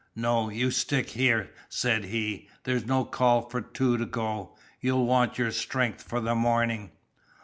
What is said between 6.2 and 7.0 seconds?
morning."